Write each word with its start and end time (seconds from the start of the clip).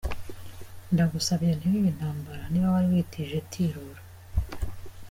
Ndagusabye 0.93 1.51
ntibibe 1.57 1.87
intambara, 1.93 2.43
niba 2.51 2.73
wari 2.73 2.87
witije 2.93 3.37
tirura”. 3.51 4.01